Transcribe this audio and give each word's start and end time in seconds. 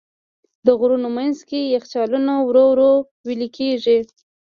د 0.65 0.67
غرونو 0.79 1.07
منځ 1.17 1.37
کې 1.49 1.59
یخچالونه 1.75 2.33
ورو 2.47 2.65
ورو 2.71 2.91
وېلې 3.27 3.49
کېږي. 3.57 3.99